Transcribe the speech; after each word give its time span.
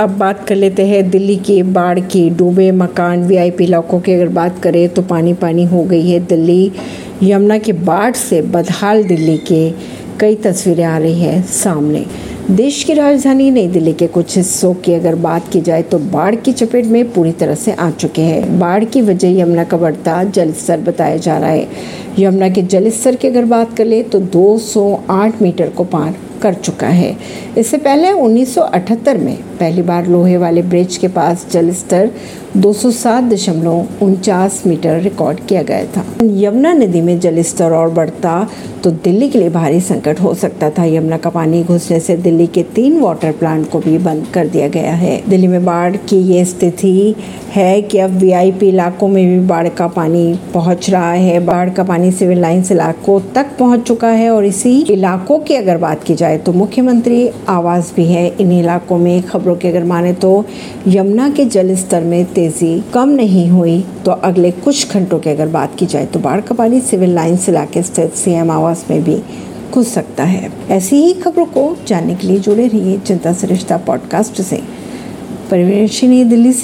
अब 0.00 0.10
बात 0.18 0.46
कर 0.48 0.56
लेते 0.56 0.84
हैं 0.86 1.08
दिल्ली 1.10 1.34
के 1.36 1.62
बाढ़ 1.62 1.98
की 2.00 2.28
डूबे 2.30 2.70
मकान। 2.72 3.24
वीआईपी 3.24 3.64
इलाकों 3.64 3.98
की 4.00 4.12
अगर 4.12 4.28
बात 4.28 4.58
करें 4.58 4.88
तो 4.88 5.02
पानी 5.02 5.32
पानी 5.34 5.64
हो 5.64 5.82
गई 5.84 6.08
है 6.10 6.20
दिल्ली। 6.20 6.72
यमुना 7.22 7.58
के 7.58 7.72
बाढ़ 7.72 8.14
से 8.14 8.40
बदहाल 8.42 9.02
दिल्ली 9.04 9.36
के 9.48 9.70
कई 10.20 10.36
तस्वीरें 10.36 10.84
आ 10.84 10.96
रही 10.98 11.20
हैं 11.20 11.42
सामने। 11.44 12.04
देश 12.50 12.82
की 12.84 12.94
राजधानी 12.94 13.50
नई 13.50 13.68
दिल्ली 13.68 13.92
के 13.92 14.06
कुछ 14.06 14.36
हिस्सों 14.36 14.72
की 14.74 14.94
अगर 14.94 15.14
बात 15.18 15.48
की 15.48 15.60
जाए 15.60 15.82
तो 15.82 15.98
बाढ़ 15.98 16.34
की 16.34 16.52
चपेट 16.52 16.86
में 16.86 17.12
पूरी 17.12 17.32
तरह 17.32 17.54
से 17.54 17.72
आ 17.72 17.90
चुके 17.90 18.22
हैं। 18.22 18.58
बाढ़ 18.58 18.84
की 18.84 19.02
वजह 19.02 19.38
यमुना 19.40 19.64
का 19.64 19.76
बढ़ता 19.76 20.22
जल 20.24 20.52
स्तर 20.52 20.80
बताया 20.80 21.16
जा 21.18 21.38
रहा 21.38 21.50
है। 21.50 21.68
यमुना 22.18 22.48
के 22.48 22.62
जल 22.62 22.90
स्तर 22.90 23.16
की 23.16 23.28
अगर 23.28 23.44
बात 23.44 23.76
कर 23.76 23.84
ले 23.84 24.02
तो 24.04 24.20
208 24.30 25.42
मीटर 25.42 25.68
को 25.68 25.84
पार 25.84 26.14
कर 26.42 26.54
चुका 26.54 26.88
है। 26.88 27.16
इससे 27.58 27.78
पहले 27.78 28.12
1978 28.12 29.18
में 29.18 29.36
पहली 29.60 29.82
बार 29.82 30.06
लोहे 30.06 30.36
वाले 30.36 30.62
ब्रिज 30.64 30.96
के 30.96 31.08
पास 31.08 31.46
जल 31.52 31.70
स्तर 31.74 32.10
दो 32.56 32.72
मीटर 34.66 35.00
रिकॉर्ड 35.00 35.40
किया 35.40 35.62
गया 35.62 35.84
था। 35.86 36.04
यमुना 36.22 36.72
नदी 36.72 37.00
में 37.00 37.18
जल 37.20 37.42
स्तर 37.42 37.72
और 37.72 37.90
बढ़ता 37.90 38.48
तो 38.84 38.90
दिल्ली 39.04 39.28
के 39.28 39.38
लिए 39.38 39.48
भारी 39.50 39.80
संकट 39.80 40.20
हो 40.20 40.32
सकता 40.34 40.70
था। 40.70 40.84
यमुना 40.84 41.16
का 41.16 41.30
पानी 41.30 41.62
घुसने 41.64 41.98
से 42.00 42.16
दिल्ली 42.16 42.46
के 42.46 42.62
तीन 42.74 43.00
वाटर 43.00 43.32
प्लांट 43.32 43.68
को 43.70 43.78
भी 43.78 43.96
बंद 43.98 44.26
कर 44.34 44.48
दिया 44.48 44.68
गया 44.68 44.94
है। 44.94 45.20
दिल्ली 45.28 45.46
में 45.46 45.64
बाढ़ 45.64 45.96
की 46.08 46.16
ये 46.28 46.44
स्थिति 46.44 47.14
है 47.54 47.80
कि 47.82 47.98
अब 47.98 48.10
वीआईपी 48.10 48.68
इलाकों 48.68 49.08
में 49.08 49.24
भी 49.26 49.38
बाढ़ 49.46 49.68
का 49.68 49.86
पानी 49.88 50.38
पहुँच 50.54 50.90
रहा 50.90 51.12
है। 51.12 51.38
बाढ़ 51.46 51.70
का 51.70 51.84
पानी 51.84 52.10
सिविल 52.12 52.40
लाइन्स 52.40 52.70
इलाकों 52.72 53.20
तक 53.34 53.56
पहुँच 53.58 53.82
चुका 53.82 54.08
है 54.08 54.30
और 54.30 54.44
इसी 54.44 54.78
इलाकों 54.90 55.38
की 55.38 55.54
अगर 55.54 55.76
बात 55.78 56.04
की 56.04 56.14
जाए 56.14 56.38
तो 56.38 56.52
मुख्यमंत्री 56.52 57.28
आवास 57.48 57.92
भी 57.96 58.04
है। 58.06 58.26
इन 58.30 58.52
इलाकों 58.52 58.98
में 58.98 59.22
खबरों 59.22 59.49
की 59.56 59.68
अगर 59.68 59.84
माने 59.84 60.12
तो 60.12 60.44
यमुना 60.88 61.30
के 61.30 61.44
जल 61.44 61.74
स्तर 61.74 62.04
में 62.04 62.24
तेज़ी 62.24 62.84
कम 62.94 63.08
नहीं 63.08 63.48
हुई 63.48 63.84
तो 64.04 64.10
अगले 64.10 64.50
कुछ 64.50 64.92
घंटों 64.92 65.18
की 65.18 65.30
अगर 65.30 65.48
बात 65.48 65.74
की 65.78 65.86
जाए 65.86 66.06
तो 66.06 66.18
बाढ़ 66.18 66.40
का 66.40 66.54
पानी 66.54 66.80
सिविल 66.80 67.14
लाइन्स 67.14 67.48
इलाके 67.48 67.82
स्थित 67.82 68.12
सीएम 68.14 68.50
आवास 68.50 68.86
में 68.90 69.04
भी 69.04 69.22
घुस 69.72 69.88
सकता 69.88 70.24
है। 70.24 70.52
ऐसी 70.70 70.96
ही 70.96 71.12
खबरों 71.12 71.44
को 71.44 71.76
जानने 71.86 72.14
के 72.14 72.26
लिए 72.26 72.38
जुड़े 72.38 72.66
रहिए 72.66 73.00
जनता 73.06 73.32
सरिश्ता 73.32 73.46
रिश्ता 73.46 73.76
पॉडकास्ट 73.76 74.42
से। 74.42 74.56
परवीन 75.50 76.28
दिल्ली 76.28 76.52
से। 76.52 76.58